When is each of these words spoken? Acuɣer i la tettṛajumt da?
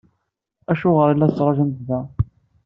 Acuɣer 0.71 1.09
i 1.09 1.15
la 1.15 1.29
tettṛajumt 1.29 1.79
da? 1.87 1.99